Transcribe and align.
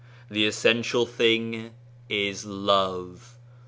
the 0.31 0.47
essential 0.47 1.05
thing 1.05 1.75
is 2.09 2.43
love 2.43 3.37